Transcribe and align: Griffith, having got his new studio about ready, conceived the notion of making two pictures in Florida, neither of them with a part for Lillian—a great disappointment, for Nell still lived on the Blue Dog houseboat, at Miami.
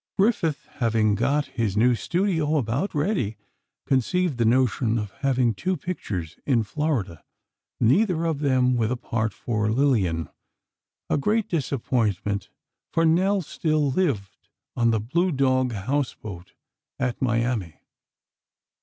Griffith, 0.17 0.65
having 0.79 1.13
got 1.13 1.45
his 1.45 1.77
new 1.77 1.93
studio 1.93 2.57
about 2.57 2.95
ready, 2.95 3.37
conceived 3.85 4.39
the 4.39 4.45
notion 4.45 4.97
of 4.97 5.13
making 5.23 5.53
two 5.53 5.77
pictures 5.77 6.37
in 6.43 6.63
Florida, 6.63 7.23
neither 7.79 8.25
of 8.25 8.39
them 8.39 8.75
with 8.75 8.91
a 8.91 8.97
part 8.97 9.31
for 9.31 9.69
Lillian—a 9.69 11.17
great 11.19 11.47
disappointment, 11.47 12.49
for 12.91 13.05
Nell 13.05 13.43
still 13.43 13.91
lived 13.91 14.49
on 14.75 14.89
the 14.89 14.99
Blue 14.99 15.31
Dog 15.31 15.71
houseboat, 15.73 16.53
at 16.97 17.21
Miami. 17.21 17.75